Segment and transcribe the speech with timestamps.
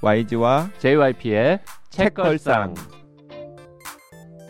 [0.00, 1.58] YG와 JYP의
[1.90, 2.74] 책걸상.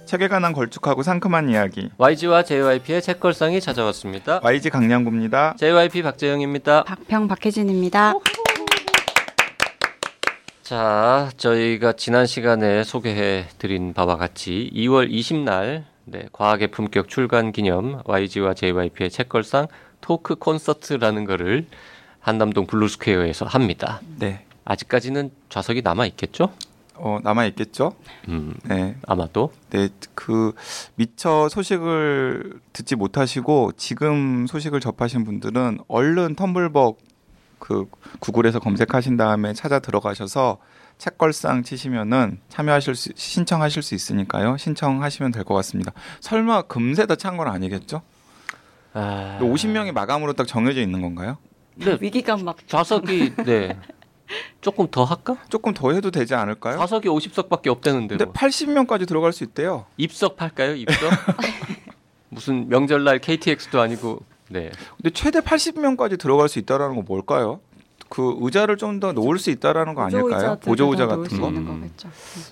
[0.05, 1.91] 책에 관한 걸쭉하고 상큼한 이야기.
[1.97, 4.41] YG와 JYP의 책걸상이 찾아왔습니다.
[4.43, 5.55] YG 강량구입니다.
[5.59, 6.85] JYP 박재영입니다.
[6.85, 8.15] 박평 박혜진입니다.
[10.63, 18.03] 자, 저희가 지난 시간에 소개해 드린 바와 같이 2월 20날 네, 과학의 품격 출간 기념
[18.05, 19.67] YG와 JYP의 책걸상
[20.03, 21.67] 토크 콘서트라는 거를
[22.21, 24.01] 한남동 블루스퀘어에서 합니다.
[24.19, 24.45] 네.
[24.73, 26.53] 아직까지는 좌석이 남아 있겠죠?
[26.95, 27.95] 어, 남아 있겠죠?
[28.29, 28.97] 음, 네.
[29.07, 29.51] 아마도.
[29.71, 30.53] 네, 그
[30.97, 36.99] 미처 소식을 듣지 못하시고 지금 소식을 접하신 분들은 얼른 텀블벅
[37.59, 37.87] 그
[38.21, 40.59] 구글에서 검색하신 다음에 찾아 들어가셔서
[40.99, 44.57] 책걸상 치시면은 참여하실 수 신청하실 수 있으니까요.
[44.59, 45.93] 신청하시면 될 것 같습니다.
[46.21, 48.03] 설마 금세 다 찬 건 아니겠죠?
[48.93, 49.39] 아...
[49.41, 51.39] 50명이 마감으로 딱 정해져 있는 건가요?
[51.77, 53.79] 네, 위기감 막 좌석이 네.
[54.61, 55.37] 조금 더 할까?
[55.49, 56.79] 조금 더 해도 되지 않을까요?
[56.79, 58.17] 좌석이 50석밖에 없다는데.
[58.17, 59.87] 근데 80명까지 들어갈 수 있대요.
[59.97, 60.75] 입석 팔까요?
[60.75, 61.11] 입석?
[62.31, 64.23] 무슨 명절날 KTX도 아니고.
[64.51, 64.71] 네.
[64.97, 67.61] 근데 최대 80명까지 들어갈 수 있다라는 건 뭘까요?
[68.09, 70.57] 그 의자를 좀 더 놓을 수 있다라는 거 아닐까요?
[70.61, 71.49] 보조 의자 같은 거.
[71.49, 71.91] 음.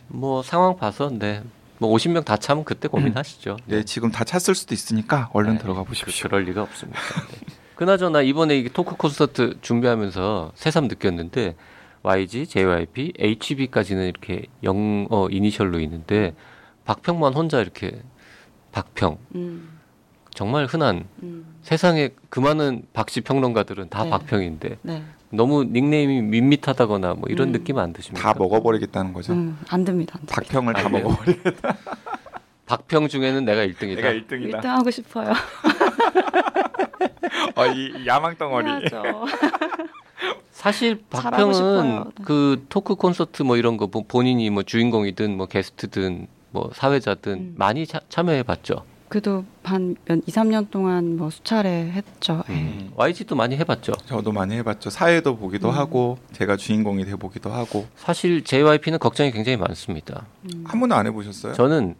[0.09, 1.43] 뭐 상황 봐서 네.
[1.79, 3.57] 뭐 50명 다 차면 그때 고민하시죠.
[3.67, 6.29] 네, 지금 다 찼을 수도 있으니까 얼른 네, 들어가 그, 보십시오.
[6.29, 7.01] 그 럴 리가 없습니다.
[7.01, 7.56] 네.
[7.77, 11.55] 그나저나 이번에 이게 토크 콘서트 준비하면서 새삼 느꼈는데
[12.03, 16.35] YG, JYP, HB까지는 이렇게 영어 이니셜로 있는데
[16.85, 18.01] 박평만 혼자 이렇게
[18.73, 19.79] 박평 음,
[20.35, 24.11] 정말 흔한 음, 세상에 그 많은 박씨 평론가들은 다 네.
[24.11, 27.53] 박평인데 네, 너무 닉네임이 밋밋하다거나 뭐 이런 음.
[27.53, 28.33] 느낌 안 드십니까?
[28.33, 29.33] 다 먹어버리겠다는 거죠.
[29.35, 30.19] 음, 안 됩니다.
[30.19, 30.27] 안.
[30.27, 31.03] 박평을 다 아, 그래요?
[31.05, 31.41] 먹어버리.
[32.67, 33.97] 박평 중에는 내가 1등이다.
[33.97, 34.61] 내가 1등이다.
[34.61, 35.33] 1등 하고 싶어요.
[37.55, 38.69] 어, 이 야망 덩어리.
[38.69, 39.03] 해야죠.
[40.51, 41.03] 사실.
[41.11, 42.05] 박평은 네.
[42.25, 47.55] 그 토크 콘서트 뭐 이런 거뭐 본인이 뭐 주인공이든 뭐 게스트든 뭐 사회자든 음.
[47.57, 48.85] 많이 차- 참여해 봤죠.
[49.09, 52.43] 그래도 한 2, 3년 동안 뭐 수차례 했죠.
[52.49, 52.55] 예.
[52.55, 52.91] 음.
[52.97, 53.93] YG도 많이 해봤죠.
[54.07, 54.91] 저도 많이 해봤죠.
[54.91, 55.75] 사회도 보기도 음.
[55.75, 60.27] 하고 제가 주인공이 돼 보기도 하고 사실 JYP는 걱정이 굉장히 많습니다.
[60.53, 60.65] 음.
[60.67, 61.53] 한 번도 안 해보셨어요?
[61.53, 61.95] 저는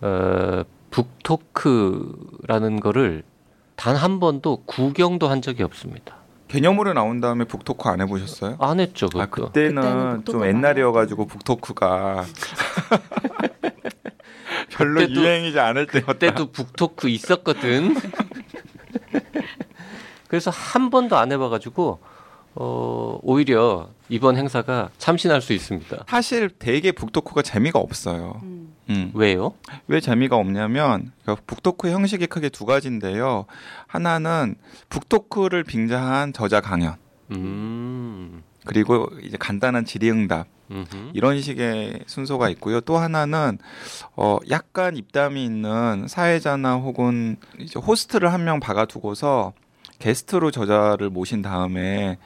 [0.00, 3.22] 어, 북토크라는 거를
[3.80, 6.16] 단 한 번도 구경도 한 적이 없습니다.
[6.48, 8.56] 개념으로 나온 다음에 북토크 안 해보셨어요?
[8.60, 9.46] 안 했죠, 아 그것도.
[9.52, 12.26] 그때는 그때는 좀 옛날이어가지고 북토크가
[14.70, 16.12] 별로 그때도- 유행이지 않을 때였다.
[16.12, 17.96] 그때도 북토크 있었거든.
[20.28, 21.98] 그래서 한 번도 안 해봐가지고
[22.56, 26.04] 어, 오히려 이번 행사가 참신할 수 있습니다.
[26.08, 28.40] 사실 되게 북토크가 재미가 없어요.
[28.90, 28.94] 음.
[28.94, 29.10] 음.
[29.14, 29.54] 왜요?
[29.86, 33.46] 왜 재미가 없냐면 그러니까 북토크 형식이 크게 두 가지인데요.
[33.86, 34.56] 하나는
[34.88, 36.96] 북토크를 빙자한 저자 강연
[37.30, 41.10] 음, 그리고 이제 간단한 질의응답 음흠.
[41.14, 42.80] 이런 식의 순서가 있고요.
[42.80, 43.58] 또 하나는
[44.16, 49.52] 어 약간 입담이 있는 사회자나 혹은 이제 호스트를 한 명 박아두고서
[49.98, 52.18] 게스트로 저자를 모신 다음에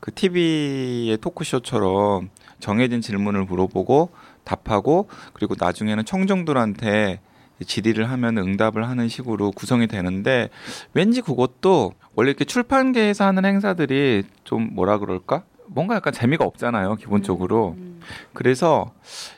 [0.00, 2.30] 그 TV의 토크쇼처럼
[2.60, 4.10] 정해진 질문을 물어보고
[4.44, 7.20] 답하고 그리고 나중에는 청중들한테
[7.64, 10.48] 질의를 하면 응답을 하는 식으로 구성이 되는데
[10.94, 15.44] 왠지 그것도 원래 이렇게 출판계에서 하는 행사들이 좀 뭐라 그럴까?
[15.66, 17.74] 뭔가 약간 재미가 없잖아요, 기본적으로.
[17.78, 18.00] 음.
[18.34, 18.92] 그래서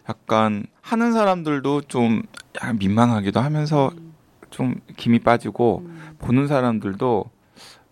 [0.09, 2.23] 약간 하는 사람들도 좀
[2.57, 3.93] 약간 민망하기도 하면서
[4.51, 6.17] 좀 김이 빠지고 음.
[6.19, 7.31] 보는 사람들도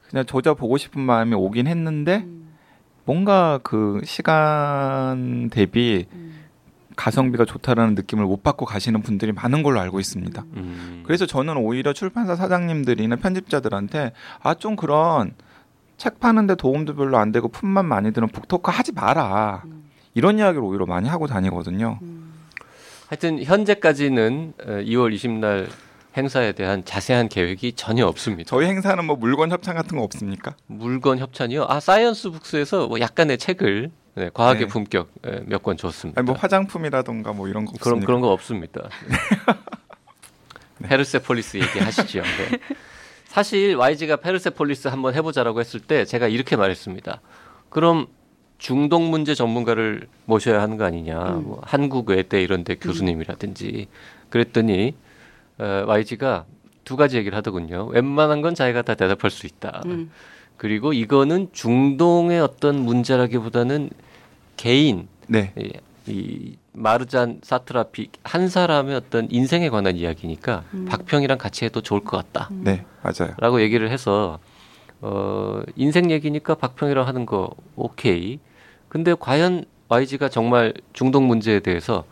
[0.09, 2.55] 그냥 저자 보고 싶은 마음이 오긴 했는데 음.
[3.05, 6.42] 뭔가 그 시간 대비 음.
[7.03, 10.45] 가성비가 좋다라는 느낌을 못 받고 가시는 분들이 많은 걸로 알고 있습니다.
[10.55, 11.03] 음.
[11.05, 15.33] 그래서 저는 오히려 출판사 사장님들이나 편집자들한테 아 좀 그런
[15.97, 19.63] 책 파는데 도움도 별로 안 되고 품만 많이 드는 북토크 하지 마라.
[19.65, 19.83] 음.
[20.15, 21.99] 이런 이야기를 오히려 많이 하고 다니거든요.
[22.03, 22.33] 음.
[23.09, 25.67] 하여튼 현재까지는 어, 2월 20날
[26.17, 28.49] 행사에 대한 자세한 계획이 전혀 없습니다.
[28.49, 30.55] 저희 행사는 뭐 물건 협찬 같은 거 없습니까?
[30.67, 31.67] 물건 협찬이요.
[31.69, 34.67] 아 사이언스 북스에서 뭐 약간의 책을 네, 과학의 네.
[34.67, 35.09] 품격
[35.47, 36.21] 몇권 줬습니다.
[36.21, 38.07] 아니 뭐 화장품이라던가 뭐 이런 거 그런 없습니까?
[38.07, 38.89] 그런 거 없습니다.
[40.83, 42.21] 페르세폴리스 얘기하시죠.
[42.21, 42.59] 네.
[43.27, 47.21] 사실 YG가 페르세폴리스 한번 해보자라고 했을 때 제가 이렇게 말했습니다.
[47.71, 48.09] 그럼
[48.59, 51.37] 중동 문제 전문가를 모셔야 하는 거 아니냐.
[51.37, 51.45] 음.
[51.45, 53.89] 뭐 한국 외대 이런데 교수님이라든지
[54.29, 54.95] 그랬더니
[55.59, 56.45] 어, YG가
[56.85, 57.87] 두 가지 얘기를 하더군요.
[57.87, 59.83] 웬만한 건 자기가 다 대답할 수 있다.
[59.87, 60.11] 음.
[60.57, 63.91] 그리고 이거는 중동의 어떤 문제라기보다는
[64.57, 65.53] 개인 네.
[65.57, 65.73] 이,
[66.07, 70.87] 이 마르잔 사트라피 한 사람의 어떤 인생에 관한 이야기니까 음.
[70.89, 72.49] 박평이랑 같이 해도 좋을 것 같다.
[72.53, 72.63] 음.
[72.65, 73.35] 네, 맞아요.
[73.39, 74.39] 라고 얘기를 해서
[75.01, 78.39] 어 인생 얘기니까 박평이랑 하는 거 오케이.
[78.89, 82.05] 근데 과연 YG가 정말 중동 문제에 대해서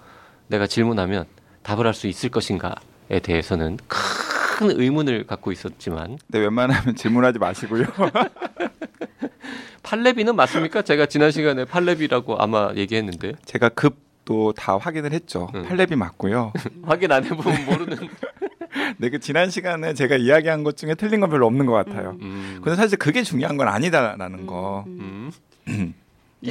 [0.49, 1.25] 내가 질문하면
[1.63, 2.73] 답을 할 수 있을 것인가에
[3.19, 7.87] 대해서는 큰 의문을 갖고 있었지만 네, 웬만하면 질문하지 마시고요.
[9.83, 10.83] 팔레비는 맞습니까?
[10.83, 15.49] 제가 지난 시간에 팔레비라고 아마 얘기했는데 제가 급도 다 확인을 했죠.
[15.55, 15.65] 음.
[15.65, 16.53] 팔렙이 맞고요.
[16.85, 18.09] 확인 안 해보면 모르는.
[18.99, 22.17] 네, 그 지난 시간에 제가 이야기한 것 중에 틀린 건 별로 없는 것 같아요.
[22.21, 24.85] 음, 근데 사실 그게 중요한 건 아니다라는 거.
[24.87, 25.33] 음.
[25.67, 25.93] 네.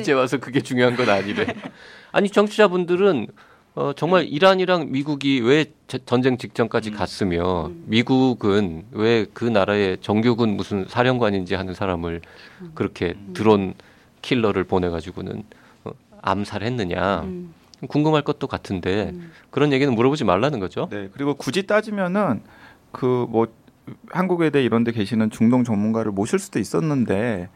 [0.02, 1.48] 이제 와서 그게 중요한 건 아니래.
[2.12, 3.28] 아니 정치자분들은
[3.80, 10.84] 어, 정말 이란이랑 미국이 왜 제- 전쟁 직전까지 갔으며 미국은 왜 그 나라의 정규군 무슨
[10.90, 12.20] 사령관인지 하는 사람을
[12.76, 13.74] 그렇게 드론
[14.22, 15.44] 킬러를 보내가지고는
[15.86, 15.92] 어,
[16.22, 17.22] 암살했느냐.
[17.22, 17.54] 음.
[17.88, 19.31] 궁금할 것도 같은데 음.
[19.50, 20.90] 그런 얘기는 물어보지 말라는 거죠.
[20.92, 22.42] 네, 그리고 굳이 따지면은
[22.92, 23.48] 그 뭐
[24.12, 27.48] 한국외대 이런 데 계시는 중동 전문가를 모실 수도 있었는데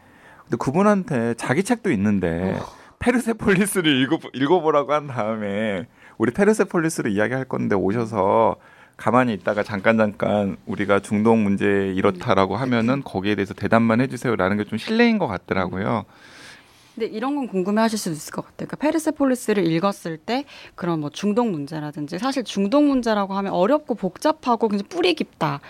[0.44, 2.58] 근데 그분한테 자기 책도 있는데
[2.98, 5.86] 페르세폴리스를 읽어 읽어보라고 한 다음에
[6.18, 8.56] 우리 페르세폴리스를 이야기할 건데 오셔서
[8.96, 14.78] 가만히 있다가 잠깐 잠깐 우리가 중동 문제 이렇다라고 하면은 거기에 대해서 대답만 해주세요라는 게 좀
[14.78, 16.04] 실례인 것 같더라고요.
[16.94, 18.68] 근데 이런 건 궁금해하실 수도 있을 것 같아요.
[18.68, 20.44] 그러니까 페르세폴리스를 읽었을 때
[20.76, 25.60] 그런 뭐 중동 문제라든지 사실 중동 문제라고 하면 어렵고 복잡하고 굉장히 뿌리 깊다.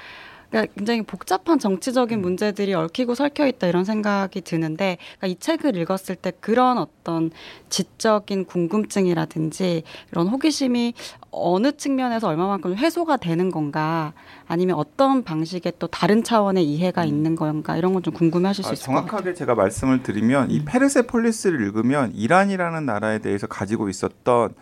[0.54, 6.14] 그러니까 굉장히 복잡한 정치적인 문제들이 얽히고 설켜 있다 이런 생각이 드는데 그러니까 이 책을 읽었을
[6.14, 7.32] 때 그런 어떤
[7.70, 10.94] 지적인 궁금증이라든지 이런 호기심이
[11.32, 14.12] 어느 측면에서 얼마만큼 해소가 되는 건가
[14.46, 18.72] 아니면 어떤 방식의 또 다른 차원의 이해가 있는 건가 이런 건 좀 궁금해하실 수 아,
[18.74, 19.08] 있을 것 같아요.
[19.08, 24.54] 정확하게 제가 말씀을 드리면 이 페르세폴리스를 읽으면 이란이라는 나라에 대해서 가지고 있었던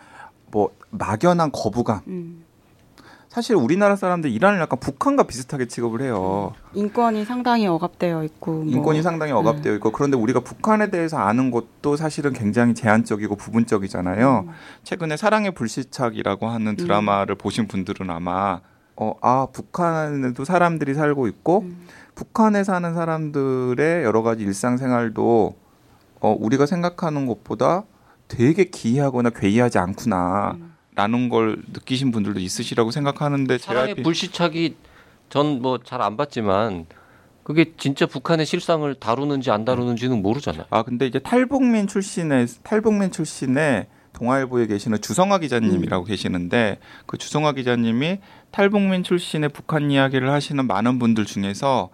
[0.49, 2.45] 뭐 막연한 거부감 음.
[3.33, 6.53] 사실 우리나라 사람들 이란을 약간 북한과 비슷하게 취급을 해요.
[6.75, 8.65] 인권이 상당히 억압되어 있고 뭐.
[8.65, 14.49] 인권이 상당히 억압되어 있고 그런데 우리가 북한에 대해서 아는 것도 사실은 굉장히 제한적이고 부분적이잖아요.
[14.83, 18.59] 최근에 사랑의 불시착이라고 하는 드라마를 보신 분들은 아마
[18.95, 21.87] 어, 아 북한에도 사람들이 살고 있고 음.
[22.13, 25.55] 북한에 사는 사람들의 여러 가지 일상생활도
[26.19, 27.81] 어, 우리가 생각하는 것보다
[28.27, 30.72] 되게 기이하거나 괴이하지 않구나.
[30.95, 34.75] 라는 걸 느끼신 분들도 있으시라고 생각하는데 사랑의 JYP 불시착이
[35.29, 36.85] 전 뭐 잘 안 봤지만
[37.43, 40.65] 그게 진짜 북한의 실상을 다루는지 안 다루는지는 모르잖아요.
[40.69, 48.19] 아 근데 이제 탈북민 출신의 탈북민 출신의 동아일보에 계시는 주성아 기자님이라고 계시는데 그 주성아 기자님이
[48.51, 51.89] 탈북민 출신의 북한 이야기를 하시는 많은 분들 중에서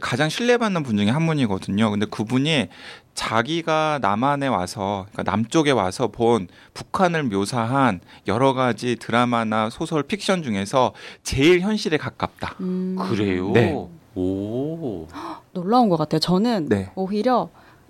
[0.00, 1.90] 가장 신뢰받는 분 중에 한 분이거든요.
[1.90, 2.68] 근데 그분이
[3.16, 10.92] 자기가 남한에 와서 그러니까 남쪽에 와서 본 북한을 묘사한 여러 가지 드라마나 소설 픽션 중에서
[11.24, 12.54] 제일 현실에 가깝다.
[12.60, 13.50] 음, 그래요?
[13.52, 13.74] 네.
[14.14, 15.08] 오.
[15.52, 16.20] 놀라운 것 같아요.
[16.20, 16.90] 저는 네.
[16.94, 17.48] 오히려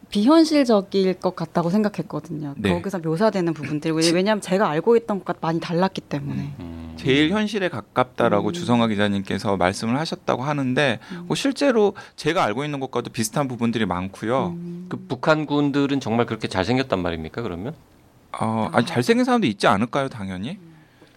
[0.09, 2.55] 비현실적일 것 같다고 생각했거든요.
[2.57, 2.71] 네.
[2.73, 6.55] 거기서 묘사되는 부분들이 왜- 왜냐하면 제가 알고 있던 것과 많이 달랐기 때문에.
[6.61, 6.95] 음.
[6.97, 8.53] 제일 현실에 가깝다라고 음.
[8.53, 14.55] 주성아 기자님께서 말씀을 하셨다고 하는데 뭐 실제로 제가 알고 있는 것과도 비슷한 부분들이 많고요.
[14.87, 14.89] 음.
[14.89, 17.43] 그 북한 군들은 정말 그렇게 잘생겼단 말입니까?
[17.43, 17.75] 그러면
[18.39, 20.59] 어, 아니 잘생긴 사람도 있지 않을까요, 당연히?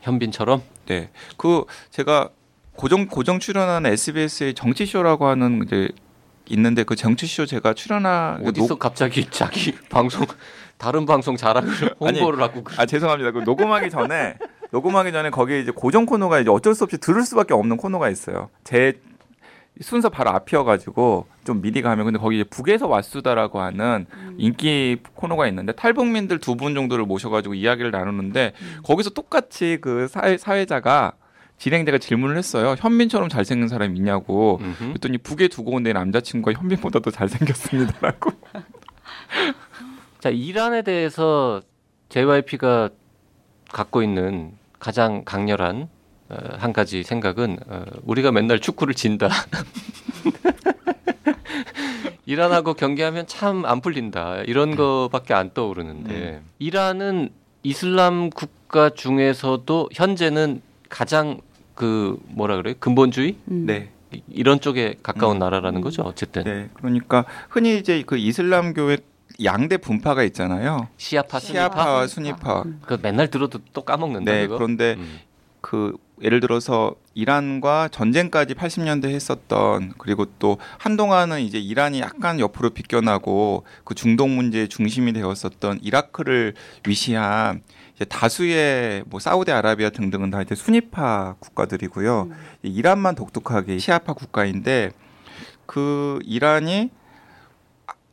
[0.02, 0.62] 현빈처럼?
[0.86, 1.10] 네.
[1.38, 2.30] 그 제가
[2.76, 5.90] 고정 고정 출연하는 SBS의 정치쇼라고 하는 이제
[6.50, 10.26] 있는데 그 정치쇼 제가 출연하 어디서 갑자기 자기 방송
[10.78, 11.70] 다른 방송 자랑을
[12.02, 12.78] 아니, 홍보를 하고 그래.
[12.80, 13.32] 아 죄송합니다.
[13.32, 14.36] 그 녹음하기 전에
[14.72, 18.50] 녹음하기 전에 거기에 이제 고정 코너가 이제 어쩔 수 없이 들을 수밖에 없는 코너가 있어요.
[18.64, 19.00] 제
[19.82, 24.06] 순서 바로 앞이어가지고 좀 미리 가면 근데 거기 이제 북에서 왔수다라고 하는
[24.38, 31.14] 인기 코너가 있는데 탈북민들 두 분 정도를 모셔가지고 이야기를 나누는데 거기서 똑같이 그 사회, 사회자가
[31.58, 32.76] 진행자가 질문을 했어요.
[32.78, 34.60] 현민처럼 잘생긴 사람이 있냐고.
[34.62, 34.88] 음흠.
[34.90, 38.32] 그랬더니 북에 두고 온 내 남자친구가 현민보다 더 잘생겼습니다라고.
[40.20, 41.62] 자 이란에 대해서
[42.10, 42.90] JYP가
[43.72, 45.90] 갖고 있는 가장 강렬한 어,
[46.58, 49.30] 한 가지 생각은 어, 우리가 맨날 축구를 진다.
[52.26, 54.42] 이란하고 경기하면 참 안 풀린다.
[54.46, 57.30] 이런 거밖에 안 떠오르는데 이란은
[57.64, 61.42] 이슬람 국가 중에서도 현재는 가장
[61.76, 62.76] 그 뭐라 그래요?
[62.80, 63.66] 근본주의 음.
[63.66, 63.90] 네.
[64.14, 65.40] 이- 이런 쪽에 가까운 음.
[65.40, 66.04] 나라라는 거죠.
[66.04, 66.70] 어쨌든 네.
[66.74, 69.00] 그러니까 흔히 이제 그 이슬람교의
[69.44, 70.88] 양대 분파가 있잖아요.
[70.98, 72.64] 시아파, 시아파와 순위파.
[72.64, 72.86] 순위파.
[72.86, 74.32] 그 맨날 들어도 또 까먹는다.
[74.32, 74.42] 네.
[74.44, 74.58] 그거?
[74.58, 75.20] 그런데 음.
[75.62, 83.64] 그 예를 들어서 이란과 전쟁까지 80년대 했었던 그리고 또 한동안은 이제 이란이 약간 옆으로 비껴나고
[83.84, 86.54] 그 중동 문제의 중심이 되었었던 이라크를
[86.88, 87.62] 위시한
[88.08, 92.30] 다수의 뭐 사우디아라비아 등등은 다 이제 순위파 국가들이고요.
[92.64, 94.92] 이 이란만 독특하게 시아파 국가인데
[95.66, 96.92] 그 이란이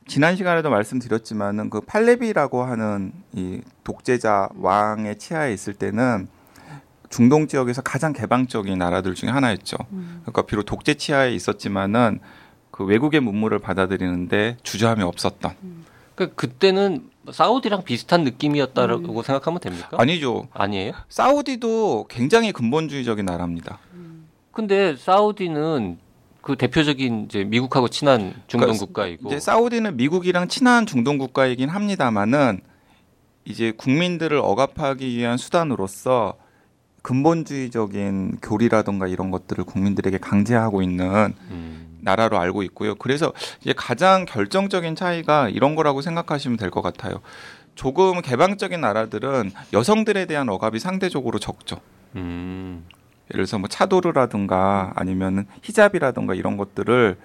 [0.08, 6.28] 지난 시간에도 말씀드렸지만은 그 팔레비라고 하는 이 독재자 왕의 치하에 있을 때는
[7.10, 9.76] 중동 지역에서 가장 개방적인 나라들 중에 하나였죠.
[9.88, 12.20] 그러니까 비록 독재 치하에 있었지만은
[12.70, 15.54] 그 외국의 문물을 받아들이는데 주저함이 없었던.
[16.14, 19.96] 그 그때는 사우디랑 비슷한 느낌이었다라고 생각하면 됩니까?
[19.98, 20.48] 아니죠.
[20.52, 20.92] 아니에요?
[21.08, 23.78] 사우디도 굉장히 근본주의적인 나라입니다.
[24.52, 25.98] 근데 사우디는
[26.40, 32.60] 그 대표적인 이제 미국하고 친한 중동 그러니까 국가이고 이제 사우디는 미국이랑 친한 중동 국가이긴 합니다만은
[33.44, 36.36] 이제 국민들을 억압하기 위한 수단으로서
[37.06, 42.96] 근본주의적인 교리라든가 이런 것들을 국민들에게 강제하고 있는 음, 나라로 알고 있고요.
[42.96, 47.20] 그래서 이제 가장 결정적인 차이가 이런 거라고 생각하시면 될 것 같아요.
[47.76, 51.80] 조금 개방적인 나라들은 여성들에 대한 억압이 상대적으로 적죠.
[52.16, 52.84] 음,
[53.30, 57.16] 예를 들어서 뭐 차도르라든가 아니면 히잡이라든가 이런 것들을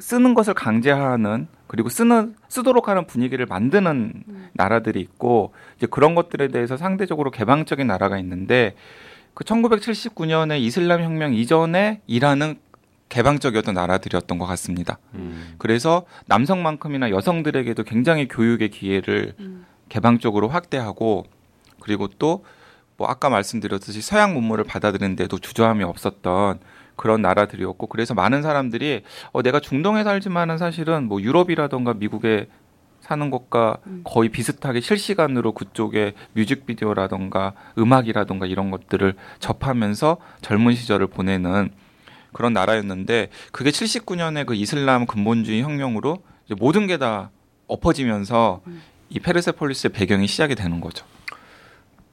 [0.00, 6.76] 쓰는 것을 강제하는 그리고 쓰는 쓰도록 하는 분위기를 만드는 나라들이 있고 이제 그런 것들에 대해서
[6.76, 8.74] 상대적으로 개방적인 나라가 있는데
[9.34, 12.58] 그 1979년에 이슬람 혁명 이전에 이란은
[13.08, 14.98] 개방적이었던 나라들이었던 것 같습니다.
[15.14, 15.54] 음.
[15.58, 19.34] 그래서 남성만큼이나 여성들에게도 굉장히 교육의 기회를
[19.88, 21.26] 개방적으로 확대하고
[21.80, 22.42] 그리고 또
[22.96, 26.58] 뭐 아까 말씀드렸듯이 서양 문물을 받아들이는데도 주저함이 없었던
[26.96, 32.48] 그런 나라들이었고 그래서 많은 사람들이 어 내가 중동에 살지만은 사실은 뭐 유럽이라던가 미국에
[33.00, 41.70] 사는 것과 거의 비슷하게 실시간으로 그쪽에 뮤직비디오라던가 음악이라던가 이런 것들을 접하면서 젊은 시절을 보내는
[42.32, 47.30] 그런 나라였는데 그게 79년에 그 이슬람 근본주의 혁명으로 이제 모든 게 다
[47.68, 48.62] 엎어지면서
[49.08, 51.04] 이 페르세폴리스의 배경이 시작이 되는 거죠.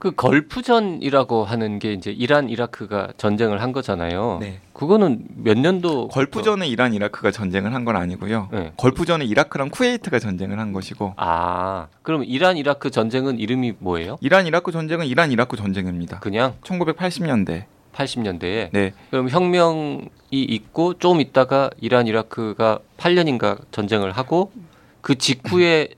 [0.04, 4.36] 그 걸프전이라고 하는 게 이제 이란 이라크가 전쟁을 한 거잖아요.
[4.38, 4.60] 네.
[4.74, 8.48] 그거는 몇 년도 걸프전에 이란 이라크가 전쟁을 한 건 아니고요.
[8.52, 8.72] 네.
[8.76, 14.18] 걸프전에 이라크랑 쿠웨이트가 전쟁을 한 것이고 아, 그럼 이란 이라크 전쟁은 이름이 뭐예요?
[14.20, 16.18] 이란 이라크 전쟁은 이란 이라크 전쟁입니다.
[16.20, 17.64] 그냥 1980년대.
[17.94, 18.92] 80년대에 네.
[19.10, 24.52] 그럼 혁명이 있고 좀 있다가 이란 이라크가 8년인가 전쟁을 하고
[25.00, 25.88] 그 직후에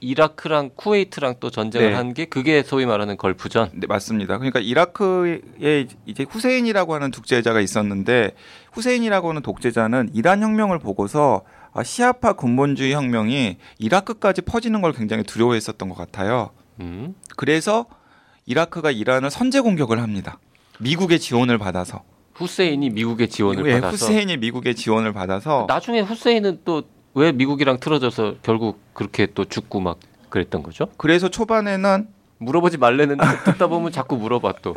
[0.00, 1.94] 이라크랑 쿠웨이트랑 또 전쟁을 네.
[1.94, 3.70] 한게 그게 소위 말하는 걸프전.
[3.74, 4.38] 네, 맞습니다.
[4.38, 8.32] 그러니까 이라크에 이제 후세인이라고 하는 독재자가 있었는데
[8.72, 11.42] 후세인이라고 하는 독재자는 이란 혁명을 보고서
[11.72, 16.50] 아, 시아파 근본주의 혁명이 이라크까지 퍼지는 걸 굉장히 두려워했었던 것 같아요.
[16.80, 17.14] 음.
[17.36, 17.86] 그래서
[18.46, 20.38] 이라크가 이란을 선제 공격을 합니다.
[20.80, 22.02] 미국의 지원을 받아서.
[22.34, 28.36] 후세인이 미국의 지원을 예, 받아서 후세인이 미국의 지원을 받아서 나중에 후세인은 또 왜 미국이랑 틀어져서
[28.42, 29.98] 결국 그렇게 또 죽고 막
[30.28, 30.86] 그랬던 거죠?
[30.96, 34.74] 그래서 초반에는 물어보지 말래는데 듣다 보면 자꾸 물어봐 또.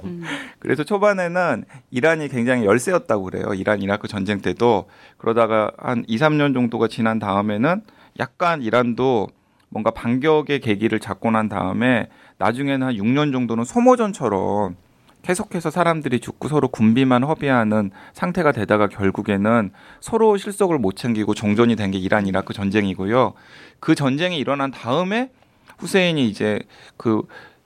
[0.60, 3.54] 그래서 초반에는 이란이 굉장히 열세였다고 그래요.
[3.54, 4.86] 이란 이라크 전쟁 때도
[5.18, 7.82] 그러다가 한 2, 3년 정도가 지난 다음에는
[8.20, 9.30] 약간 이란도
[9.70, 14.76] 뭔가 반격의 계기를 잡고 난 다음에 나중에는 한 6년 정도는 소모전처럼
[15.24, 21.92] 계속해서 사람들이 죽고 서로 군비만 허비하는 상태가 되다가 결국에는 서로 실속을 못 챙기고 종전이 된
[21.92, 23.34] 게 이란 이라크 전쟁이고요.
[23.80, 25.32] 그 전쟁이 일어난 다음에
[25.78, 26.60] 후세인이 이제
[26.98, 27.22] 그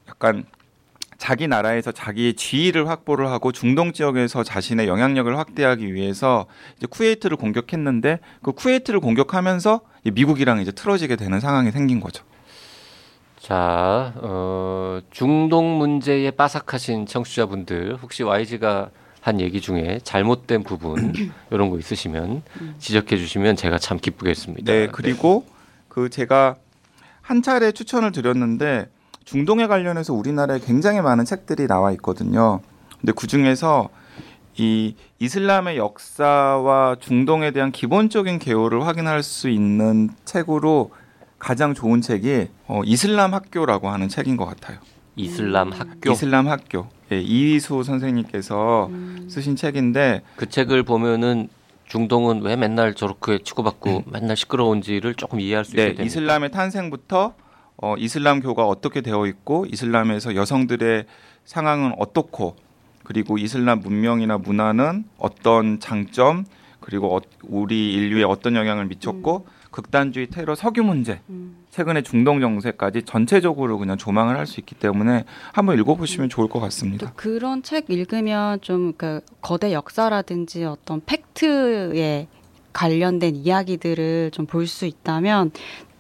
[0.10, 0.46] 약간
[1.18, 6.46] 자기 나라에서 자기의 지위를 확보를 하고 중동 지역에서 자신의 영향력을 확대하기 위해서
[6.78, 12.24] 이제 쿠웨이트를 공격했는데 그 쿠웨이트를 공격하면서 이 미국이랑 이제 틀어지게 되는 상황이 생긴 거죠.
[13.48, 18.90] 자, 어, 중동 문제에 빠삭하신 청취자분들 혹시 YG가
[19.22, 21.14] 한 얘기 중에 잘못된 부분
[21.50, 22.42] 이런 거 있으시면
[22.78, 24.70] 지적해 주시면 제가 참 기쁘겠습니다.
[24.70, 25.46] 네, 그리고
[25.88, 26.58] 그 제가
[27.22, 28.90] 한 차례 추천을 드렸는데
[29.24, 32.60] 중동에 관련해서 우리나라에 굉장히 많은 책들이 나와 있거든요.
[33.00, 33.88] 근데 그 중에서
[34.58, 40.92] 이 이슬람의 역사와 중동에 대한 기본적인 개요를 확인할 수 있는 책으로
[41.40, 44.80] 가장 좋은 책이 어, 이슬람 학교라고 하는 책인 것 같아요.
[45.16, 46.88] 이슬람 학교 이슬람 학교.
[47.12, 48.90] 예, 이희수 선생님께서
[49.30, 51.50] 쓰신 책인데 그 책을 보면은
[51.88, 56.04] 중동은 왜 맨날 저렇게 치고받고 맨날 시끄러운지를 조금 이해할 수 있게 네, 됩니다.
[56.04, 57.34] 이슬람의 탄생부터
[57.78, 61.06] 어, 이슬람교가 어떻게 되어 있고 이슬람에서 여성들의
[61.46, 62.56] 상황은 어떻고
[63.04, 66.46] 그리고 이슬람 문명이나 문화는 어떤 장점
[66.82, 71.22] 그리고 어, 우리 인류에 어떤 영향을 미쳤고 극단주의 테러 석유 문제
[71.70, 77.14] 최근에 중동 정세까지 전체적으로 그냥 조망을 할 수 있기 때문에 한번 읽어보시면 좋을 것또 같습니다.
[77.16, 82.28] 그런 책 읽으면 좀 그 거대 역사라든지 어떤 팩트에
[82.74, 85.52] 관련된 이야기들을 좀 볼 수 있다면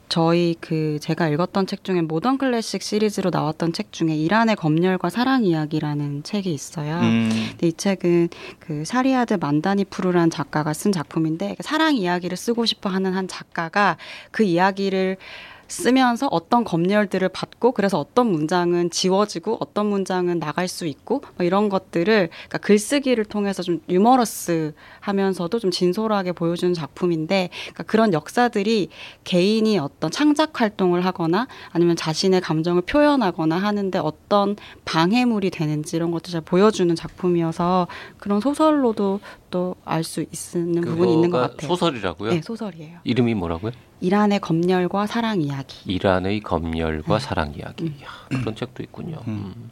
[0.09, 5.43] 저희 그 제가 읽었던 책 중에 모던 클래식 시리즈로 나왔던 책 중에 이란의 검열과 사랑
[5.43, 6.99] 이야기라는 책이 있어요.
[6.99, 7.29] 음.
[7.51, 13.27] 근데 이 책은 그 샤리아르 만다니푸르라는 작가가 쓴 작품인데 사랑 이야기를 쓰고 싶어 하는 한
[13.27, 13.97] 작가가
[14.31, 15.17] 그 이야기를
[15.67, 21.69] 쓰면서 어떤 검열들을 받고 그래서 어떤 문장은 지워지고 어떤 문장은 나갈 수 있고 뭐 이런
[21.69, 28.89] 것들을 그러니까 글쓰기를 통해서 좀 유머러스 하면서도 좀 진솔하게 보여주는 작품인데 그러니까 그런 역사들이
[29.23, 34.55] 개인이 어떤 창작 활동을 하거나 아니면 자신의 감정을 표현하거나 하는데 어떤
[34.85, 39.19] 방해물이 되는지 이런 것도 잘 보여주는 작품이어서 그런 소설로도
[39.49, 40.25] 또알수
[40.55, 41.67] 있는 부분이 있는 것 같아요.
[41.67, 42.31] 소설이라고요?
[42.31, 42.99] 네, 소설이에요.
[43.03, 43.71] 이름이 뭐라고요?
[43.99, 45.91] 이란의 검열과 사랑 이야기.
[45.91, 47.19] 이란의 검열과 음.
[47.19, 47.85] 사랑 이야기.
[47.85, 49.17] 이야, 그런 책도 있군요.
[49.27, 49.71] 음.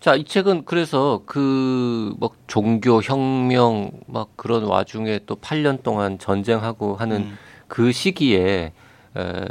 [0.00, 7.22] 자, 이 책은 그래서 그뭐 종교 혁명 막 그런 와중에 또 8년 동안 전쟁하고 하는
[7.22, 7.38] 음.
[7.66, 8.72] 그 시기에
[9.16, 9.44] 에,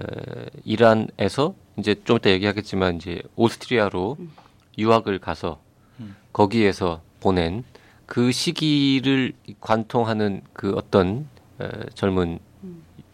[0.64, 4.18] 이란에서 이제 좀 이따 얘기하겠지만 이제 오스트리아로
[4.78, 5.60] 유학을 가서
[6.00, 6.16] 음.
[6.32, 7.64] 거기에서 보낸
[8.08, 11.28] 그 시기를 관통하는 그 어떤
[11.62, 12.40] 에, 젊은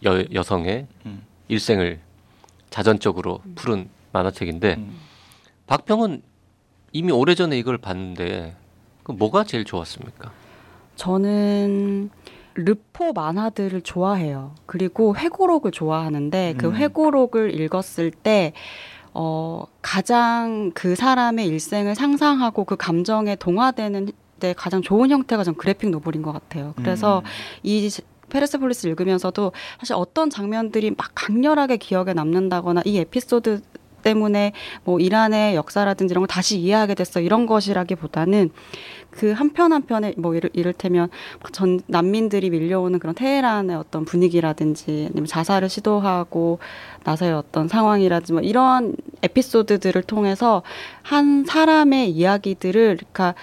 [0.04, 1.22] 여, 여성의 음.
[1.48, 2.00] 일생을
[2.70, 4.96] 자전적으로 푸른 만화책인데 음.
[5.66, 6.22] 박평은
[6.92, 8.56] 이미 오래전에 이걸 봤는데
[9.02, 10.30] 그 뭐가 제일 좋았습니까?
[10.96, 12.10] 저는
[12.54, 14.54] 르포 만화들을 좋아해요.
[14.66, 16.76] 그리고 회고록을 좋아하는데 그 음.
[16.76, 18.52] 회고록을 읽었을 때
[19.12, 24.08] 어, 가장 그 사람의 일생을 상상하고 그 감정에 동화되는
[24.44, 26.74] 때 가장 좋은 형태가 전 graphic novel인 것 같아요.
[26.76, 27.24] 그래서 음.
[27.62, 27.90] 이
[28.28, 33.62] 페르세폴리스 읽으면서도 사실 어떤 장면들이 막 강렬하게 기억에 남는다거나 이 에피소드
[34.02, 34.52] 때문에
[34.84, 38.50] 뭐 이란의 역사라든지 이런 걸 다시 이해하게 됐어 이런 것이라기보다는
[39.10, 41.08] 그 한편 한 편에 뭐 이를, 이를테면
[41.52, 46.58] 전 난민들이 밀려오는 그런 테헤란의 어떤 분위기라든지 아니면 자살을 시도하고
[47.04, 50.62] 나서의 어떤 상황이라든지 뭐 이런 에피소드들을 통해서
[51.02, 53.34] 한 사람의 이야기들을 그러니까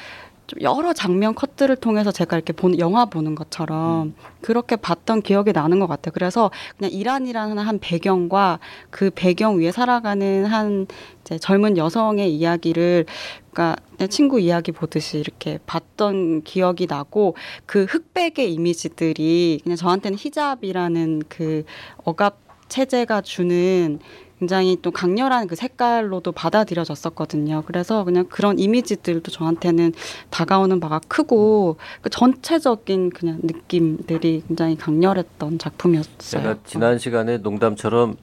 [0.52, 5.80] 좀 여러 장면 컷들을 통해서 제가 이렇게 본 영화 보는 것처럼 그렇게 봤던 기억이 나는
[5.80, 6.12] 것 같아요.
[6.14, 10.88] 그래서 그냥 이란이라는 한 배경과 그 배경 위에 살아가는 한
[11.22, 13.06] 이제 젊은 여성의 이야기를
[13.52, 21.24] 그러니까 내 친구 이야기 보듯이 이렇게 봤던 기억이 나고 그 흑백의 이미지들이 그냥 저한테는 히잡이라는
[21.30, 21.64] 그
[22.04, 24.00] 억압 체제가 주는
[24.42, 27.62] 굉장히 또 강렬한 그 색깔로도 받아들여졌었거든요.
[27.68, 29.94] 그래서 그냥 그런 이미지들도 저한테는
[30.32, 36.42] 다가오는 바가 크고 그 전체적인 그냥 느낌들이 굉장히 강렬했던 작품이었어요.
[36.42, 38.16] 제가 지난 시간에 농담처럼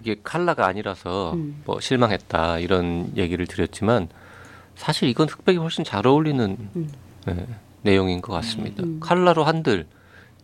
[0.00, 1.60] 이게 칼라가 아니라서 음.
[1.66, 4.08] 뭐 실망했다 이런 얘기를 드렸지만
[4.74, 6.88] 사실 이건 흑백이 훨씬 잘 어울리는 음.
[7.26, 7.46] 네,
[7.82, 8.84] 내용인 것 같습니다.
[8.84, 9.00] 음.
[9.00, 9.86] 칼라로 한들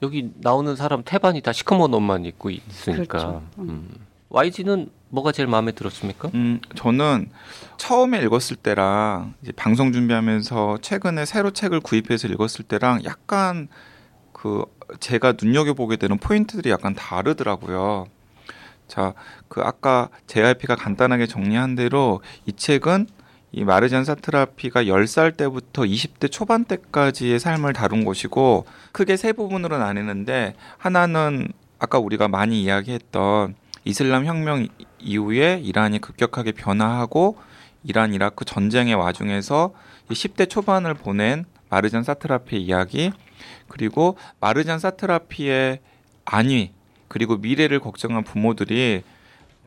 [0.03, 3.07] 여기 나오는 사람 태반이 다 시커먼 옷만 입고 있으니까.
[3.07, 3.43] 그렇죠.
[3.61, 3.89] 음.
[4.31, 6.31] YG는 뭐가 제일 마음에 들었습니까?
[6.35, 7.31] 음, 저는
[7.79, 13.69] 처음에 읽었을 때랑 방송 준비하면서 최근에 새로 책을 구입해서 읽었을 때랑 약간
[14.33, 14.65] 그
[15.01, 18.07] 제가 눈여겨 보게 되는 포인트들이 약간 다르더라고요.
[18.87, 19.15] 자,
[19.49, 23.07] 그 아까 JRP가 간단하게 정리한 대로 이 책은
[23.53, 30.55] 이 마르잔 사트라피가 10살 때부터 20대 초반 때까지의 삶을 다룬 것이고 크게 세 부분으로 나뉘는데
[30.77, 33.55] 하나는 아까 우리가 많이 이야기했던
[33.89, 37.39] 이슬람 혁명 이- 이후에 이란이 급격하게 변화하고
[37.85, 39.73] 이란 이라크 전쟁의 와중에서
[40.11, 43.13] 이 10대 초반을 보낸 마르잔 사트라피의 이야기
[43.67, 45.81] 그리고 마르잔 사트라피의
[46.27, 46.73] 안위
[47.09, 49.05] 그리고 미래를 걱정한 부모들이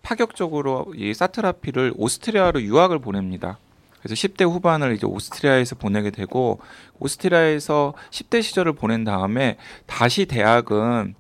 [0.03, 3.57] 파격적으로 이 사트라피를 오스트리아로 유학을 보냅니다.
[3.99, 6.59] 그래서 10대 후반을 이제 오스트리아에서 보내게 되고
[6.99, 9.57] 오스트리아에서 10대 시절을 보낸 다음에
[9.87, 11.15] 다시 대학은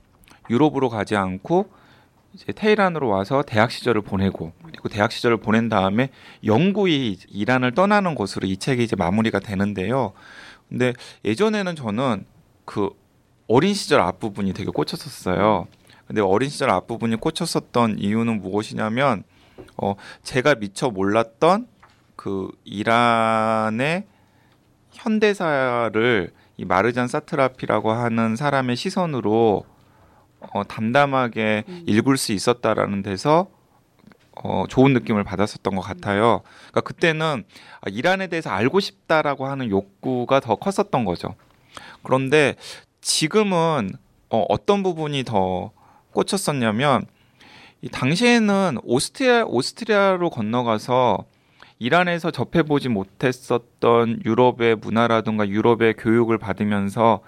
[0.51, 1.80] 유럽으로 가지 않고
[2.33, 6.09] 이제 테헤란으로 와서 대학 시절을 보내고 그리고 대학 시절을 보낸 다음에
[6.45, 10.13] 영구히 이란을 떠나는 것으로 이 책이 이제 마무리가 되는데요.
[10.69, 10.93] 근데
[11.25, 12.25] 예전에는 저는
[12.65, 12.89] 그
[13.47, 15.67] 어린 시절 앞부분이 되게 꽂혔었어요.
[16.07, 19.23] 근데 어린 시절 앞부분이 꽂혔었던 이유는 무엇이냐면
[19.75, 21.67] 어 제가 미처 몰랐던
[22.15, 24.05] 그 이란의
[24.91, 29.65] 현대사를 이 마르잔 사트라피라고 하는 사람의 시선으로
[30.53, 33.47] 어, 담담하게 읽을 수 있었다라는 데서
[34.43, 36.41] 어, 좋은 느낌을 받았었던 것 같아요.
[36.69, 37.43] 그러니까 그때는
[37.81, 41.35] 아, 이란에 대해서 알고 싶다라고 하는 욕구가 더 컸었던 거죠.
[42.03, 42.55] 그런데
[43.01, 43.91] 지금은
[44.29, 45.71] 어, 어떤 부분이 더
[46.13, 47.05] 꽂혔었냐면
[47.81, 51.25] 이 당시에는 오스트리아 오스트리아로 건너가서
[51.79, 57.21] 이란에서 접해보지 못했었던 유럽의 문화라든가 유럽의 교육을 받으면서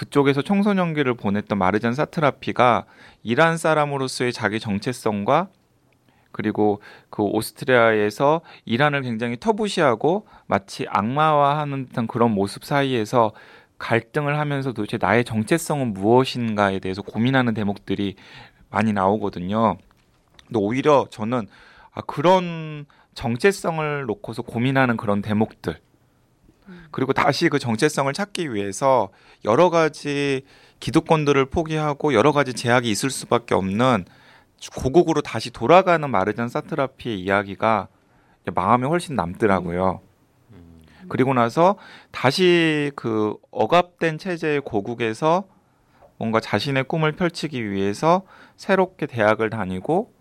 [0.00, 2.86] 그쪽에서 청소년기를 보냈던 마르잔 사트라피가
[3.22, 5.48] 이란 사람으로서의 자기 정체성과
[6.32, 13.32] 그리고 그 오스트리아에서 이란을 굉장히 터부시하고 마치 악마화하는 듯한 그런 모습 사이에서
[13.76, 18.16] 갈등을 하면서 도대체 나의 정체성은 무엇인가에 대해서 고민하는 대목들이
[18.70, 19.76] 많이 나오거든요.
[20.46, 21.46] 근데 오히려 저는
[21.92, 25.78] 아, 그런 정체성을 놓고서 고민하는 그런 대목들
[26.90, 29.10] 그리고 다시 그 정체성을 찾기 위해서
[29.44, 30.44] 여러 가지
[30.80, 34.04] 기득권들을 포기하고 여러 가지 제약이 있을 수밖에 없는
[34.76, 37.88] 고국으로 다시 돌아가는 마르잔 사트라피의 이야기가
[38.54, 40.00] 마음에 훨씬 남더라고요.
[41.08, 41.76] 그리고 나서
[42.10, 45.44] 다시 그 억압된 체제의 고국에서
[46.18, 48.22] 뭔가 자신의 꿈을 펼치기 위해서
[48.56, 50.12] 새롭게 대학을 다니고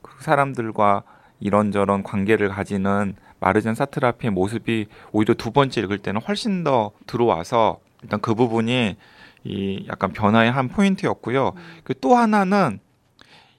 [0.00, 1.04] 그 사람들과
[1.38, 8.20] 이런저런 관계를 가지는 마르잔 사트라피의 모습이 오히려 두 번째 읽을 때는 훨씬 더 들어와서 일단
[8.20, 8.96] 그 부분이
[9.42, 11.52] 이 약간 변화의 한 포인트였고요.
[11.56, 11.62] 음.
[11.82, 12.78] 그또 하나는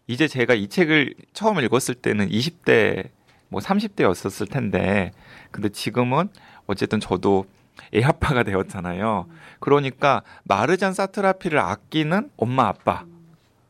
[0.08, 3.10] 이제 제가 이 책을 처음 읽었을 때는 20대
[3.50, 5.12] 뭐 30대였었을 텐데
[5.52, 6.30] 근데 지금은
[6.66, 7.46] 어쨌든 저도
[7.94, 9.26] 애아빠가 되었잖아요.
[9.30, 9.36] 음.
[9.60, 13.04] 그러니까 마르잔 사트라피를 아끼는 엄마 아빠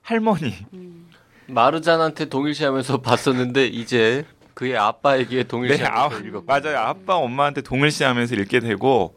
[0.04, 1.10] 할머니 음.
[1.48, 6.78] 마르잔한테 동일시하면서 봤었는데 이제 그의 아빠에게 동일시하면서 네, 아, 읽었 맞아요.
[6.78, 9.16] 아빠 엄마한테 동일시하면서 읽게 되고.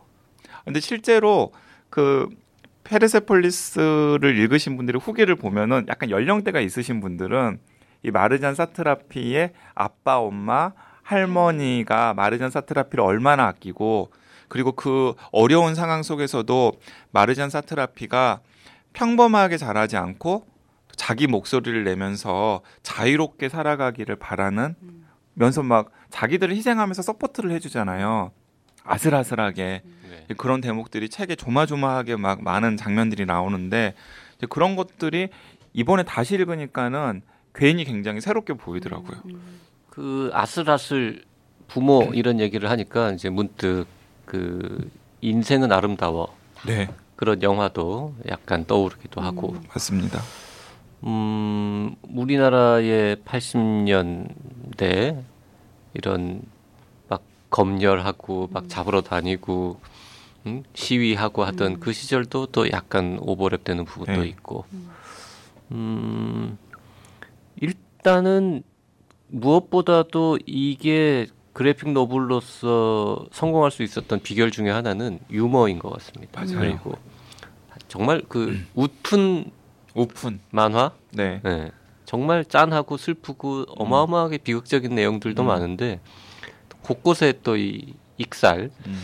[0.65, 1.53] 근데 실제로
[1.91, 2.29] 그
[2.85, 7.59] 페르세폴리스를 읽으신 분들이 후기를 보면은 약간 연령대가 있으신 분들은
[8.03, 10.73] 이 마르잔 사트라피의 아빠 엄마
[11.03, 14.11] 할머니가 마르잔 사트라피를 얼마나 아끼고
[14.49, 16.73] 그리고 그 어려운 상황 속에서도
[17.11, 18.41] 마르잔 사트라피가
[18.93, 20.47] 평범하게 자라지 않고
[20.95, 24.75] 자기 목소리를 내면서 자유롭게 살아가기를 바라는
[25.39, 28.33] 면서 막 자기들을 희생하면서 support를 해주잖아요.
[28.85, 30.35] 아슬아슬하게 네.
[30.37, 33.95] 그런 대목들이 책에 조마조마하게 막 많은 장면들이 나오는데
[34.49, 35.29] 그런 것들이
[35.75, 37.21] 이번에 다시 읽으니까는
[37.55, 39.21] 괜히 굉장히 새롭게 보이더라고요.
[39.91, 41.23] 그 아슬아슬
[41.69, 43.87] 부모 이런 얘기를 하니까 이제 문득
[44.25, 46.35] 그 인생은 아름다워.
[46.67, 46.89] 네.
[47.17, 49.53] 그런 영화도 약간 떠오르기도 하고.
[49.53, 49.63] 음.
[49.69, 50.21] 맞습니다.
[51.07, 55.23] 음, 우리나라의 80년대
[55.95, 56.43] 이런
[57.09, 58.69] 막 검열하고 막 음.
[58.69, 59.81] 잡으러 다니고
[60.47, 60.65] 음?
[60.75, 61.81] 시위하고 하던 음.
[61.81, 64.29] 그 시절도 또 약간 오버랩되는 부분도 네.
[64.29, 64.65] 있고.
[65.73, 66.59] 음,
[67.61, 68.63] 일단은
[69.29, 76.45] 무엇보다도 이게 그래픽 노블로서 성공할 수 있었던 비결 중에 하나는 유머인 것 같습니다.
[76.45, 76.59] 맞아요.
[76.59, 76.99] 그리고
[77.89, 78.67] 정말 그 음.
[78.75, 79.51] 웃픈
[79.97, 80.93] 오픈 만화.
[81.13, 81.41] 네.
[81.43, 81.71] 네.
[82.05, 85.47] 정말 짠하고 슬프고 어마어마하게 비극적인 내용들도 음.
[85.47, 86.01] 많은데
[86.83, 89.03] 곳곳에 또 이 익살 음.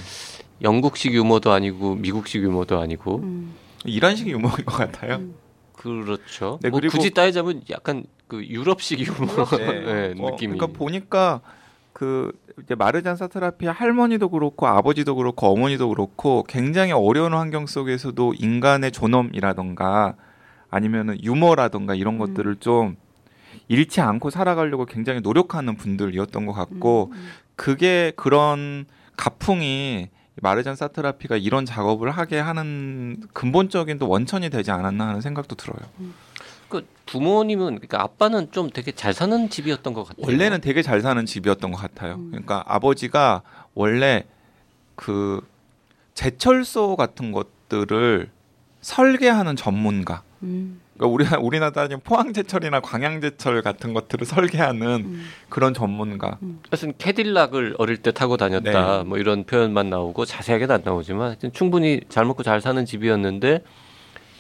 [0.63, 3.55] 영국식 유머도 아니고 미국식 유머도 아니고 음.
[3.85, 5.17] 이란식 유머인 것 같아요.
[5.17, 5.35] 음.
[5.75, 6.59] 그렇죠.
[6.63, 9.27] 네, 뭐 그리고 굳이 따지자면 약간 그 유럽식 유머
[9.59, 9.81] 네.
[9.81, 10.57] 네, 어, 느낌이.
[10.57, 11.41] 그러니까 보니까
[11.93, 18.93] 그 이제 마르잔 사트라피의 할머니도 그렇고 아버지도 그렇고 어머니도 그렇고 굉장히 어려운 환경 속에서도 인간의
[18.93, 20.15] 존엄이라던가
[20.73, 22.19] 아니면은 유머라던가 이런 음.
[22.19, 22.97] 것들을 좀
[23.69, 27.29] 잃지 않고 살아가려고 굉장히 노력하는 분들이었던 것 같고 음, 음.
[27.55, 35.21] 그게 그런 가풍이 마르잔 사트라피가 이런 작업을 하게 하는 근본적인 또 원천이 되지 않았나 하는
[35.21, 35.87] 생각도 들어요.
[36.01, 36.15] 음.
[36.71, 40.25] 그 부모님은 그러니까 아빠는 좀 되게 잘 사는 집이었던 것 같아요.
[40.27, 42.15] 원래는 되게 잘 사는 집이었던 것 같아요.
[42.15, 42.31] 음.
[42.31, 43.43] 그러니까 아버지가
[43.75, 44.25] 원래
[44.95, 45.47] 그
[46.15, 48.31] 제철소 같은 것들을
[48.81, 50.23] 설계하는 전문가.
[50.43, 50.81] 음.
[50.97, 55.25] 그러니까 우리 우리나라 따지면 포항제철이나 광양제철 같은 것들을 설계하는 음.
[55.49, 56.39] 그런 전문가.
[56.43, 56.61] 음.
[56.71, 59.05] 사실 캐딜락을 어릴 때 타고 다녔다 네.
[59.05, 63.63] 뭐 이런 표현만 나오고 자세하게는 안 나오지만 충분히 잘 먹고 잘 사는 집이었는데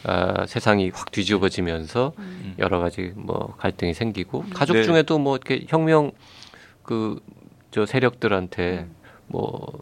[0.04, 2.54] 아, 세상이 확 뒤집어지면서 음.
[2.58, 4.50] 여러 가지 뭐 갈등이 생기고 음.
[4.52, 4.82] 가족 네.
[4.82, 6.12] 중에도 뭐 이렇게 혁명
[6.82, 7.20] 그
[7.72, 8.94] 저 세력들한테 음.
[9.26, 9.80] 뭐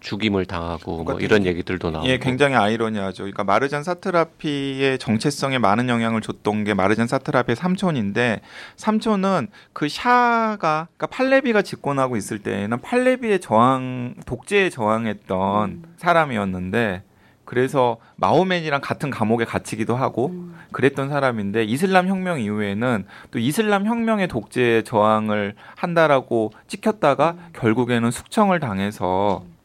[0.00, 2.08] 죽임을 당하고 뭐 이런 얘기들도 나오고.
[2.08, 3.24] 예, 굉장히 아이러니하죠.
[3.24, 8.40] 그러니까 마르잔 사트라피의 정체성에 많은 영향을 줬던 게 마르잔 사트라피의 삼촌인데
[8.76, 15.82] 삼촌은 그 샤가 그러니까 팔레비가 집권하고 있을 때에는 팔레비의 저항 독재에 저항했던 음.
[15.96, 17.02] 사람이었는데
[17.48, 20.54] 그래서 마호맨이랑 같은 감옥에 갇히기도 하고 음.
[20.70, 27.46] 그랬던 사람인데 이슬람 혁명 이후에는 또 이슬람 혁명의 독재에 저항을 한다라고 찍혔다가 음.
[27.54, 29.57] 결국에는 숙청을 당해서 음.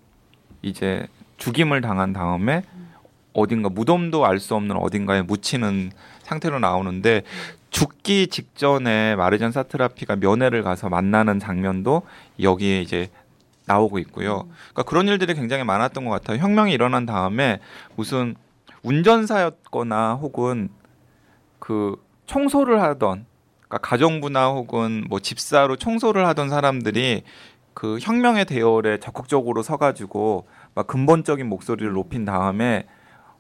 [0.64, 1.06] 이제
[1.38, 2.64] 죽임을 당한 다음에
[3.34, 5.92] 어딘가 무덤도 알 수 없는 어딘가에 묻히는
[6.24, 7.24] 상태로 나오는데
[7.70, 12.04] 죽기 직전에 마르잔 사트라피가 면회를 가서 만나는 장면도
[12.42, 13.10] 여기에 이제
[13.66, 14.48] 나오고 있고요.
[14.72, 16.38] 그러니까 그런 일들이 굉장히 많았던 것 같아요.
[16.38, 17.60] 혁명이 일어난 다음에
[17.96, 18.36] 무슨
[18.84, 20.70] 운전사였거나 혹은
[21.60, 21.96] 그
[22.28, 23.26] 청소를 하던
[23.68, 27.24] 그러니까 가정부나 혹은 뭐 집사로 청소를 하던 사람들이
[27.74, 32.88] 그 혁명의 대열에 적극적으로 서가지고 막 근본적인 목소리를 높인 다음에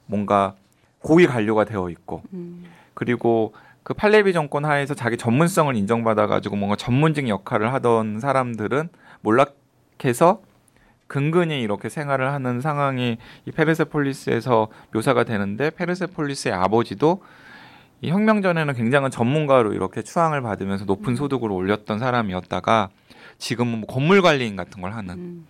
[0.06, 0.56] 뭔가
[1.00, 2.66] 고위 관료가 되어 있고 음.
[2.94, 8.90] 그리고 그 팔레비 정권 하에서 자기 전문성을 인정받아가지고 뭔가 전문직 역할을 하던 사람들은
[9.22, 10.42] 몰락해서
[11.08, 17.22] 근근히 이렇게 생활을 하는 상황이 이 페르세폴리스에서 묘사가 되는데 페르세폴리스의 아버지도
[18.02, 22.90] 이 혁명 전에는 굉장한 전문가로 이렇게 추앙을 받으면서 높은 소득을 올렸던 사람이었다가
[23.44, 25.48] 지금은 뭐 건물 관리인 같은 걸 하는 음.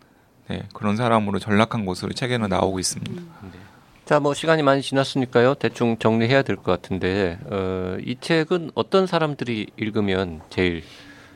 [0.50, 3.22] 네, 그런 사람으로 전락한 것으로 책에는 나오고 있습니다.
[4.06, 5.54] 자, 뭐 시간이 많이 지났으니까요.
[5.54, 10.84] 대충 정리해야 될 것 같은데 어, 이 책은 어떤 사람들이 읽으면 제일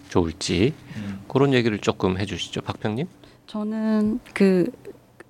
[0.10, 1.24] 좋을지 음.
[1.28, 3.08] 그런 얘기를 조금 해주시죠, 박평님.
[3.46, 4.72] 저는 그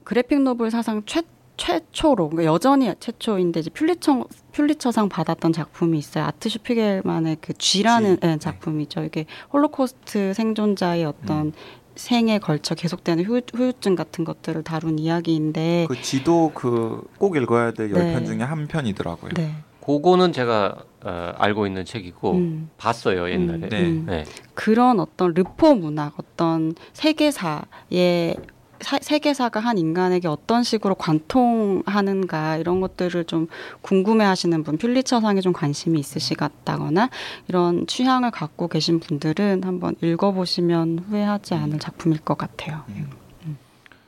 [0.06, 1.22] graphic novel 사상 최
[1.58, 6.26] 최초로 그러니까 여전히 최초인데 이제 퓰리처 퓰리처상 받았던 작품이 있어요.
[6.26, 8.28] 아트 슈피겔만의 그 쥐라는 쥐.
[8.28, 9.04] 예, 작품이죠.
[9.04, 11.54] 이게 홀로코스트 생존자의 어떤
[11.96, 18.00] 생에 걸쳐 계속되는 후유, 후유증 같은 것들을 다룬 이야기인데 그 쥐도 그 꼭 읽어야 될열
[18.00, 18.14] 네.
[18.14, 19.32] 편 중에 한 편이더라고요.
[19.36, 19.56] 네.
[19.84, 22.70] 그거는 제가 어, 알고 있는 책이고 음.
[22.78, 23.58] 봤어요 옛날에.
[23.64, 23.82] 음, 네.
[23.82, 24.06] 음.
[24.06, 24.26] 네.
[24.54, 28.36] 그런 어떤 르포 문학, 어떤 세계사의
[28.82, 33.48] 사- 세계사가 한 인간에게 어떤 식으로 관통하는가 이런 것들을 좀
[33.82, 37.10] 궁금해하시는 분, 퓰리처상에 좀 관심이 있으시다거나
[37.48, 42.84] 이런 취향을 갖고 계신 분들은 한번 읽어보시면 후회하지 않을 작품일 것 같아요.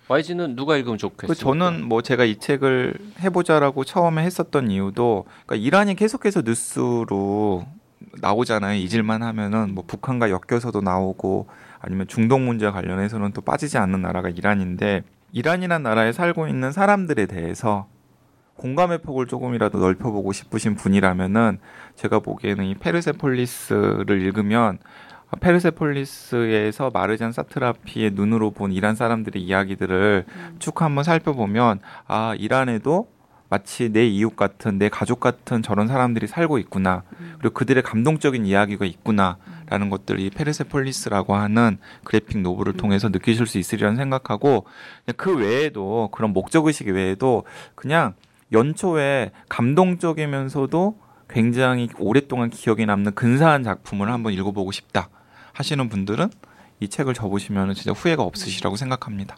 [0.07, 1.27] YG는 누가 읽으면 좋겠어요?
[1.27, 7.65] 그 저는 뭐 제가 이 책을 해보자라고 처음에 했었던 이유도 그러니까 이란이 계속해서 뉴스로
[8.19, 8.79] 나오잖아요.
[8.79, 11.47] 잊을만 하면은 뭐 북한과 엮여서도 나오고
[11.79, 17.87] 아니면 중동 문제 관련해서는 또 빠지지 않는 나라가 이란인데 이란이란 나라에 살고 있는 사람들에 대해서
[18.55, 21.59] 공감의 폭을 조금이라도 넓혀보고 싶으신 분이라면은
[21.95, 24.79] 제가 보기에는 이 페르세폴리스를 읽으면
[25.39, 30.25] 페르세폴리스에서 마르잔 사트라피의 눈으로 본 이란 사람들의 이야기들을
[30.57, 33.07] 쭉 한번 살펴보면 아 이란에도
[33.49, 37.03] 마치 내 이웃 같은 내 가족 같은 저런 사람들이 살고 있구나.
[37.39, 43.97] 그리고 그들의 감동적인 이야기가 있구나라는 것들을 이 페르세폴리스라고 하는 그래픽 노블을 통해서 느끼실 수 있으리라는
[43.97, 44.65] 생각하고
[45.17, 47.43] 그 외에도 그런 목적 의식 외에도
[47.75, 48.13] 그냥
[48.51, 55.09] 연초에 감동적이면서도 굉장히 오랫동안 기억에 남는 근사한 작품을 한번 읽어보고 싶다
[55.53, 56.29] 하시는 분들은
[56.79, 59.37] 이 책을 접으시면 진짜 후회가 없으시라고 생각합니다.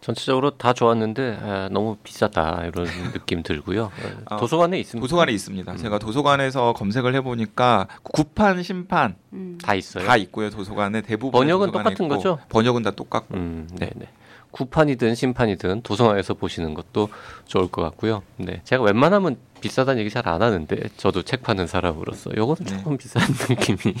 [0.00, 3.84] 전체적으로 다 좋았는데 아, 너무 비싸다 이런 느낌 들고요.
[3.84, 3.90] 어,
[4.26, 5.02] 아, 도서관에 있습니다.
[5.02, 5.76] 도서관에 있습니다.
[5.76, 9.58] 제가 도서관에서 검색을 해보니까 구판, 심판 음.
[9.62, 10.06] 다 있어요.
[10.06, 10.50] 다 있고요.
[10.50, 12.38] 도서관에 대부분 번역은 똑같은 있고, 거죠?
[12.48, 13.34] 번역은 다 똑같고.
[13.34, 14.08] 음, 네, 네.
[14.50, 17.10] 구판이든 심판이든 도서관에서 보시는 것도
[17.44, 18.22] 좋을 것 같고요.
[18.38, 22.76] 네, 제가 웬만하면 비싸다는 얘기 잘 안 하는데 저도 책 파는 사람으로서 요거는 네.
[22.78, 23.94] 조금 비싼 느낌이.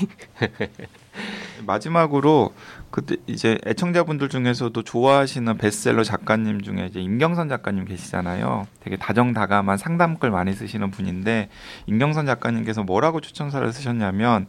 [1.66, 2.54] 마지막으로
[2.90, 8.66] 그때 이제 애청자분들 중에서도 좋아하시는 베스트셀러 작가님 중에 이제 임경선 작가님 계시잖아요.
[8.80, 11.48] 되게 다정다감한 상담글 많이 쓰시는 분인데
[11.86, 14.46] 임경선 작가님께서 뭐라고 추천사를 쓰셨냐면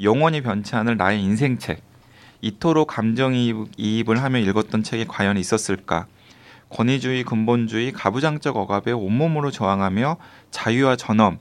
[0.00, 1.82] 영원히 변치 않을 나의 인생책.
[2.42, 6.06] 이토록 감정이입을 하며 읽었던 책이 과연 있었을까?
[6.68, 10.16] 권위주의, 근본주의, 가부장적 억압에 온몸으로 저항하며
[10.50, 11.38] 자유와 전엄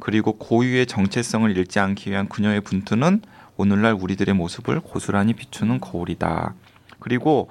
[0.00, 3.22] 그리고 고유의 정체성을 잃지 않기 위한 그녀의 분투는
[3.56, 6.54] 오늘날 우리들의 모습을 고스란히 비추는 거울이다.
[6.98, 7.48] 그리고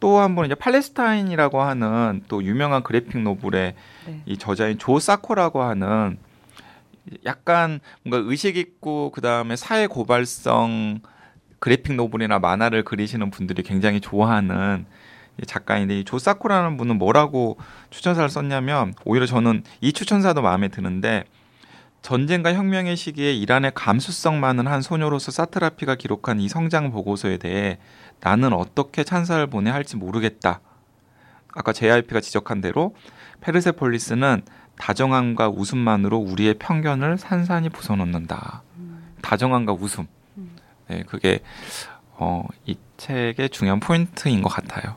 [0.00, 3.74] 또 한 번 이제 팔레스타인이라고 하는 또 유명한 그래픽 노블의
[4.06, 4.22] 네.
[4.26, 6.18] 이 저자인 조 사코라고 하는
[7.24, 11.00] 약간 뭔가 의식 있고 그 다음에 사회 고발성
[11.58, 14.84] 그래픽 노블이나 만화를 그리시는 분들이 굉장히 좋아하는
[15.42, 17.56] 이 작가인데 이 조 사코라는 분은 뭐라고
[17.90, 21.24] 추천사를 썼냐면 오히려 저는 이 추천사도 마음에 드는데
[22.04, 27.78] 전쟁과 혁명의 시기에 이란의 감수성 많은 한 소녀로서 사트라피가 기록한 이 성장 보고서에 대해
[28.20, 30.60] 나는 어떻게 찬사를 보내야 할지 모르겠다.
[31.54, 32.94] 아까 JRP가 지적한 대로
[33.40, 34.42] 페르세폴리스는
[34.76, 38.60] 다정함과 웃음만으로 우리의 편견을 산산히 부숴놓는다.
[39.22, 40.06] 다정함과 웃음.
[40.88, 41.40] 네, 그게
[42.18, 44.96] 어, 이 책의 중요한 포인트인 것 같아요.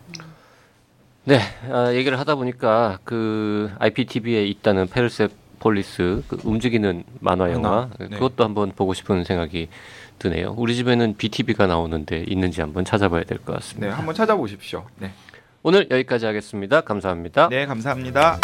[1.24, 1.40] 네,
[1.72, 8.08] 아, 얘기를 하다 보니까 그 IPTV에 있다는 페르세폴리스 그 움직이는 만화 영화 네.
[8.08, 9.70] 그것도 한번 보고 싶은 생각이
[10.20, 10.54] 드네요.
[10.58, 13.98] 우리 집에는 BTV가 나오는데 있는지 한번 찾아봐야 될것 네, 같습니다.
[13.98, 14.86] 한번 찾아보십시오.
[14.98, 15.12] 네,
[15.64, 16.82] 오늘 여기까지 하겠습니다.
[16.82, 17.50] 감사합니다.
[17.50, 18.40] 네 감사합니다.